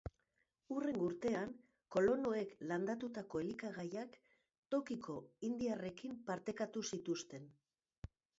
Hurrengo 0.75 1.03
urtean, 1.07 1.51
kolonoek 1.95 2.55
landatutako 2.71 3.43
elikagaiak 3.43 4.17
tokiko 4.77 5.19
indiarrekin 5.51 6.17
partekatu 6.33 6.85
zituzten. 6.93 7.47